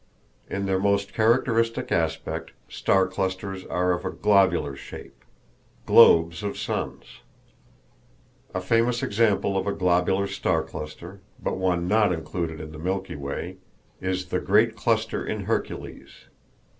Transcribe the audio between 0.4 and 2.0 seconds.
In their most characteristic